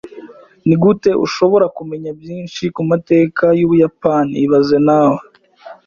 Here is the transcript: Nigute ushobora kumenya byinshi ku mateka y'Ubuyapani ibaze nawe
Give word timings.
Nigute 0.67 1.11
ushobora 1.25 1.65
kumenya 1.77 2.11
byinshi 2.19 2.63
ku 2.75 2.81
mateka 2.91 3.45
y'Ubuyapani 3.59 4.35
ibaze 4.45 4.77
nawe 4.87 5.21